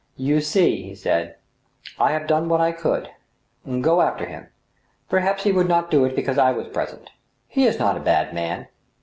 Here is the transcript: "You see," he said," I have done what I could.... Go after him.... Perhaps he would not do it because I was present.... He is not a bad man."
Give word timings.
"You 0.31 0.41
see," 0.41 0.81
he 0.81 0.95
said," 0.95 1.35
I 1.99 2.11
have 2.13 2.25
done 2.25 2.49
what 2.49 2.59
I 2.59 2.71
could.... 2.71 3.11
Go 3.81 4.01
after 4.01 4.25
him.... 4.25 4.47
Perhaps 5.11 5.43
he 5.43 5.51
would 5.51 5.67
not 5.67 5.91
do 5.91 6.05
it 6.05 6.15
because 6.15 6.39
I 6.39 6.53
was 6.53 6.69
present.... 6.69 7.11
He 7.47 7.67
is 7.67 7.77
not 7.77 7.97
a 7.97 7.99
bad 7.99 8.33
man." 8.33 8.67